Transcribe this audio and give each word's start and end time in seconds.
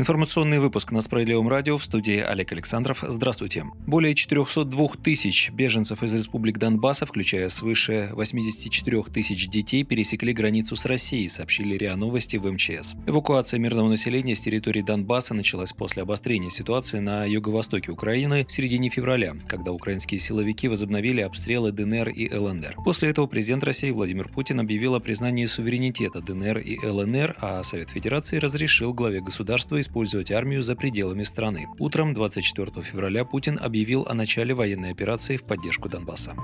Информационный 0.00 0.60
выпуск 0.60 0.92
на 0.92 1.02
Справедливом 1.02 1.46
радио 1.46 1.76
в 1.76 1.84
студии 1.84 2.20
Олег 2.20 2.52
Александров. 2.52 3.04
Здравствуйте. 3.06 3.66
Более 3.86 4.14
402 4.14 4.88
тысяч 5.02 5.50
беженцев 5.50 6.02
из 6.02 6.14
республик 6.14 6.56
Донбасса, 6.56 7.04
включая 7.04 7.50
свыше 7.50 8.08
84 8.14 9.02
тысяч 9.12 9.48
детей, 9.48 9.84
пересекли 9.84 10.32
границу 10.32 10.74
с 10.74 10.86
Россией, 10.86 11.28
сообщили 11.28 11.76
РИА 11.76 11.96
Новости 11.96 12.38
в 12.38 12.50
МЧС. 12.50 12.94
Эвакуация 13.06 13.60
мирного 13.60 13.90
населения 13.90 14.34
с 14.34 14.40
территории 14.40 14.80
Донбасса 14.80 15.34
началась 15.34 15.74
после 15.74 16.02
обострения 16.02 16.48
ситуации 16.48 17.00
на 17.00 17.26
юго-востоке 17.26 17.92
Украины 17.92 18.46
в 18.48 18.52
середине 18.52 18.88
февраля, 18.88 19.36
когда 19.48 19.70
украинские 19.70 20.18
силовики 20.18 20.66
возобновили 20.66 21.20
обстрелы 21.20 21.72
ДНР 21.72 22.08
и 22.08 22.34
ЛНР. 22.34 22.76
После 22.86 23.10
этого 23.10 23.26
президент 23.26 23.64
России 23.64 23.90
Владимир 23.90 24.30
Путин 24.30 24.60
объявил 24.60 24.94
о 24.94 25.00
признании 25.00 25.44
суверенитета 25.44 26.22
ДНР 26.22 26.56
и 26.56 26.78
ЛНР, 26.82 27.36
а 27.42 27.62
Совет 27.64 27.90
Федерации 27.90 28.38
разрешил 28.38 28.94
главе 28.94 29.20
государства 29.20 29.78
использовать 29.90 30.30
армию 30.30 30.62
за 30.62 30.76
пределами 30.76 31.24
страны. 31.24 31.66
Утром 31.80 32.14
24 32.14 32.70
февраля 32.82 33.24
Путин 33.24 33.58
объявил 33.60 34.06
о 34.08 34.14
начале 34.14 34.54
военной 34.54 34.92
операции 34.92 35.36
в 35.36 35.42
поддержку 35.42 35.88
Донбасса. 35.88 36.36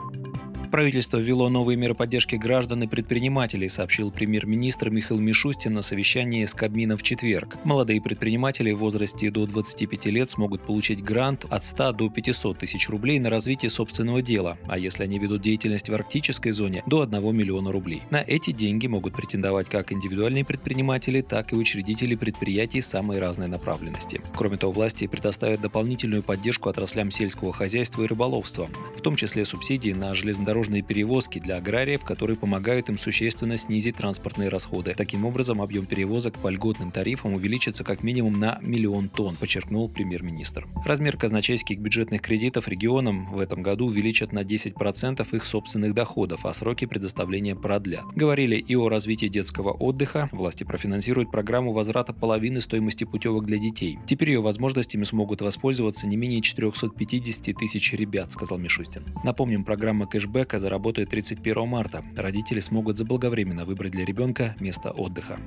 Правительство 0.70 1.18
ввело 1.18 1.48
новые 1.48 1.76
меры 1.76 1.94
поддержки 1.94 2.34
граждан 2.34 2.82
и 2.82 2.86
предпринимателей, 2.86 3.68
сообщил 3.68 4.10
премьер-министр 4.10 4.90
Михаил 4.90 5.20
Мишустин 5.20 5.74
на 5.74 5.82
совещании 5.82 6.44
с 6.44 6.54
Кабмином 6.54 6.98
в 6.98 7.02
четверг. 7.02 7.56
Молодые 7.64 8.02
предприниматели 8.02 8.72
в 8.72 8.78
возрасте 8.78 9.30
до 9.30 9.46
25 9.46 10.06
лет 10.06 10.28
смогут 10.28 10.66
получить 10.66 11.02
грант 11.02 11.46
от 11.48 11.64
100 11.64 11.92
до 11.92 12.10
500 12.10 12.58
тысяч 12.58 12.88
рублей 12.88 13.18
на 13.20 13.30
развитие 13.30 13.70
собственного 13.70 14.22
дела, 14.22 14.58
а 14.66 14.76
если 14.76 15.04
они 15.04 15.18
ведут 15.18 15.40
деятельность 15.40 15.88
в 15.88 15.94
арктической 15.94 16.52
зоне, 16.52 16.82
до 16.86 17.02
1 17.02 17.34
миллиона 17.34 17.70
рублей. 17.70 18.02
На 18.10 18.20
эти 18.20 18.50
деньги 18.50 18.86
могут 18.86 19.14
претендовать 19.14 19.68
как 19.68 19.92
индивидуальные 19.92 20.44
предприниматели, 20.44 21.20
так 21.20 21.52
и 21.52 21.56
учредители 21.56 22.16
предприятий 22.16 22.80
самой 22.80 23.20
разной 23.20 23.48
направленности. 23.48 24.20
Кроме 24.36 24.56
того, 24.56 24.72
власти 24.72 25.06
предоставят 25.06 25.60
дополнительную 25.60 26.22
поддержку 26.22 26.68
отраслям 26.68 27.10
сельского 27.10 27.52
хозяйства 27.52 28.02
и 28.02 28.06
рыболовства, 28.06 28.68
в 28.96 29.00
том 29.00 29.16
числе 29.16 29.44
субсидии 29.44 29.92
на 29.92 30.14
железнодорожные 30.14 30.55
железнодорожные 30.56 30.82
перевозки 30.82 31.38
для 31.38 31.56
аграриев, 31.56 32.04
которые 32.04 32.36
помогают 32.36 32.88
им 32.88 32.96
существенно 32.96 33.56
снизить 33.56 33.96
транспортные 33.96 34.48
расходы. 34.48 34.94
Таким 34.96 35.24
образом, 35.24 35.60
объем 35.60 35.86
перевозок 35.86 36.38
по 36.38 36.48
льготным 36.48 36.90
тарифам 36.90 37.34
увеличится 37.34 37.84
как 37.84 38.02
минимум 38.02 38.40
на 38.40 38.58
миллион 38.62 39.08
тонн, 39.08 39.36
подчеркнул 39.36 39.88
премьер-министр. 39.88 40.66
Размер 40.84 41.16
казначейских 41.16 41.78
бюджетных 41.78 42.22
кредитов 42.22 42.68
регионам 42.68 43.26
в 43.26 43.38
этом 43.38 43.62
году 43.62 43.86
увеличат 43.86 44.32
на 44.32 44.40
10% 44.40 45.36
их 45.36 45.44
собственных 45.44 45.94
доходов, 45.94 46.46
а 46.46 46.54
сроки 46.54 46.86
предоставления 46.86 47.54
продлят. 47.54 48.04
Говорили 48.14 48.56
и 48.56 48.74
о 48.76 48.88
развитии 48.88 49.26
детского 49.26 49.72
отдыха. 49.72 50.28
Власти 50.32 50.64
профинансируют 50.64 51.30
программу 51.30 51.72
возврата 51.72 52.14
половины 52.14 52.60
стоимости 52.60 53.04
путевок 53.04 53.44
для 53.44 53.58
детей. 53.58 53.98
Теперь 54.06 54.30
ее 54.30 54.40
возможностями 54.40 55.04
смогут 55.04 55.42
воспользоваться 55.42 56.06
не 56.06 56.16
менее 56.16 56.40
450 56.40 57.56
тысяч 57.56 57.92
ребят, 57.92 58.32
сказал 58.32 58.58
Мишустин. 58.58 59.02
Напомним, 59.22 59.64
программа 59.64 60.06
кэшбэк 60.06 60.45
ипотека 60.46 60.60
заработает 60.60 61.10
31 61.10 61.68
марта. 61.68 62.04
Родители 62.16 62.60
смогут 62.60 62.96
заблаговременно 62.96 63.64
выбрать 63.64 63.92
для 63.92 64.04
ребенка 64.04 64.54
место 64.60 64.90
отдыха. 64.90 65.38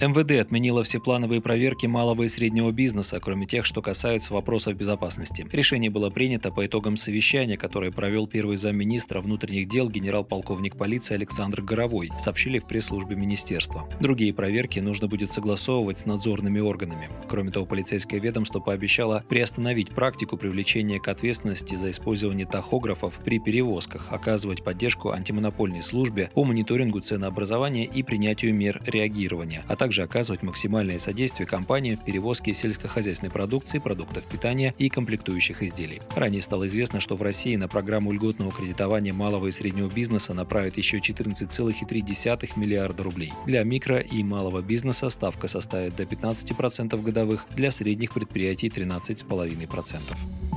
МВД 0.00 0.40
отменило 0.40 0.82
все 0.82 0.98
плановые 0.98 1.42
проверки 1.42 1.84
малого 1.84 2.22
и 2.22 2.28
среднего 2.28 2.70
бизнеса, 2.70 3.20
кроме 3.20 3.46
тех, 3.46 3.66
что 3.66 3.82
касаются 3.82 4.32
вопросов 4.32 4.74
безопасности. 4.74 5.46
Решение 5.52 5.90
было 5.90 6.08
принято 6.08 6.50
по 6.50 6.64
итогам 6.64 6.96
совещания, 6.96 7.58
которое 7.58 7.90
провел 7.90 8.26
первый 8.26 8.56
замминистра 8.56 9.20
внутренних 9.20 9.68
дел 9.68 9.90
генерал-полковник 9.90 10.76
полиции 10.76 11.16
Александр 11.16 11.60
Горовой, 11.60 12.10
сообщили 12.18 12.58
в 12.58 12.64
пресс-службе 12.64 13.14
министерства. 13.14 13.86
Другие 14.00 14.32
проверки 14.32 14.78
нужно 14.78 15.06
будет 15.06 15.32
согласовывать 15.32 15.98
с 15.98 16.06
надзорными 16.06 16.60
органами. 16.60 17.10
Кроме 17.28 17.50
того, 17.50 17.66
полицейское 17.66 18.20
ведомство 18.20 18.60
пообещало 18.60 19.22
приостановить 19.28 19.90
практику 19.90 20.38
привлечения 20.38 20.98
к 20.98 21.08
ответственности 21.08 21.74
за 21.74 21.90
использование 21.90 22.46
тахографов 22.46 23.20
при 23.22 23.38
перевозках, 23.38 24.06
оказывать 24.08 24.64
поддержку 24.64 25.10
антимонопольной 25.10 25.82
службе 25.82 26.30
по 26.32 26.44
мониторингу 26.44 27.00
ценообразования 27.00 27.84
и 27.84 28.02
принятию 28.02 28.54
мер 28.54 28.80
реагирования, 28.86 29.62
а 29.68 29.76
также 29.76 29.89
также 29.90 30.04
оказывать 30.04 30.44
максимальное 30.44 31.00
содействие 31.00 31.48
компаниям 31.48 31.96
в 31.96 32.04
перевозке 32.04 32.54
сельскохозяйственной 32.54 33.32
продукции, 33.32 33.80
продуктов 33.80 34.24
питания 34.24 34.72
и 34.78 34.88
комплектующих 34.88 35.64
изделий. 35.64 36.00
Ранее 36.14 36.42
стало 36.42 36.68
известно, 36.68 37.00
что 37.00 37.16
в 37.16 37.22
России 37.22 37.56
на 37.56 37.66
программу 37.66 38.12
льготного 38.12 38.52
кредитования 38.52 39.12
малого 39.12 39.48
и 39.48 39.50
среднего 39.50 39.90
бизнеса 39.90 40.32
направят 40.32 40.76
еще 40.76 40.98
14,3 40.98 42.50
миллиарда 42.54 43.02
рублей. 43.02 43.32
Для 43.46 43.64
микро 43.64 43.98
и 43.98 44.22
малого 44.22 44.62
бизнеса 44.62 45.10
ставка 45.10 45.48
составит 45.48 45.96
до 45.96 46.04
15% 46.04 47.02
годовых, 47.02 47.46
для 47.56 47.72
средних 47.72 48.12
предприятий 48.12 48.68
13,5%. 48.68 50.49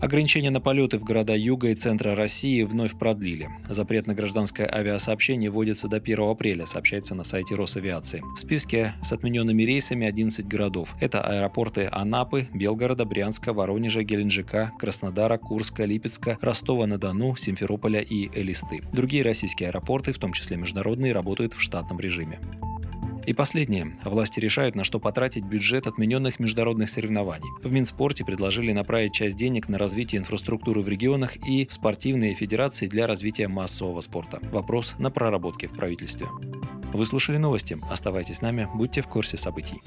Ограничения 0.00 0.50
на 0.50 0.62
полеты 0.62 0.96
в 0.96 1.04
города 1.04 1.36
юга 1.36 1.68
и 1.68 1.74
центра 1.74 2.14
России 2.14 2.62
вновь 2.62 2.98
продлили. 2.98 3.50
Запрет 3.68 4.06
на 4.06 4.14
гражданское 4.14 4.66
авиасообщение 4.66 5.50
вводится 5.50 5.88
до 5.88 5.96
1 5.96 6.20
апреля, 6.20 6.64
сообщается 6.64 7.14
на 7.14 7.22
сайте 7.22 7.54
Росавиации. 7.54 8.22
В 8.34 8.38
списке 8.38 8.94
с 9.02 9.12
отмененными 9.12 9.62
рейсами 9.62 10.06
11 10.06 10.46
городов. 10.46 10.96
Это 11.00 11.20
аэропорты 11.20 11.86
Анапы, 11.92 12.48
Белгорода, 12.54 13.04
Брянска, 13.04 13.52
Воронежа, 13.52 14.02
Геленджика, 14.02 14.72
Краснодара, 14.78 15.36
Курска, 15.36 15.84
Липецка, 15.84 16.38
Ростова-на-Дону, 16.40 17.36
Симферополя 17.36 18.00
и 18.00 18.30
Элисты. 18.32 18.80
Другие 18.94 19.22
российские 19.22 19.68
аэропорты, 19.68 20.12
в 20.12 20.18
том 20.18 20.32
числе 20.32 20.56
международные, 20.56 21.12
работают 21.12 21.52
в 21.52 21.60
штатном 21.60 22.00
режиме. 22.00 22.40
И 23.26 23.32
последнее. 23.32 23.96
Власти 24.04 24.40
решают, 24.40 24.74
на 24.74 24.84
что 24.84 24.98
потратить 24.98 25.44
бюджет 25.44 25.86
отмененных 25.86 26.40
международных 26.40 26.88
соревнований. 26.88 27.48
В 27.62 27.70
Минспорте 27.70 28.24
предложили 28.24 28.72
направить 28.72 29.12
часть 29.12 29.36
денег 29.36 29.68
на 29.68 29.78
развитие 29.78 30.20
инфраструктуры 30.20 30.80
в 30.80 30.88
регионах 30.88 31.36
и 31.48 31.66
в 31.66 31.72
спортивные 31.72 32.34
федерации 32.34 32.86
для 32.86 33.06
развития 33.06 33.48
массового 33.48 34.00
спорта. 34.00 34.40
Вопрос 34.50 34.94
на 34.98 35.10
проработке 35.10 35.68
в 35.68 35.72
правительстве. 35.72 36.28
Вы 36.92 37.06
слушали 37.06 37.36
новости. 37.36 37.78
Оставайтесь 37.88 38.38
с 38.38 38.42
нами, 38.42 38.68
будьте 38.74 39.02
в 39.02 39.06
курсе 39.06 39.36
событий. 39.36 39.80